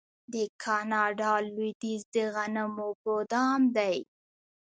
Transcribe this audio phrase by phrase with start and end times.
[0.33, 3.97] د کاناډا لویدیځ د غنمو ګدام دی.